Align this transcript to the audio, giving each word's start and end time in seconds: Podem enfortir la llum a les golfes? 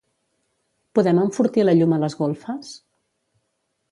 Podem 0.99 1.19
enfortir 1.25 1.65
la 1.67 1.77
llum 1.79 1.95
a 1.97 2.01
les 2.05 2.17
golfes? 2.21 2.75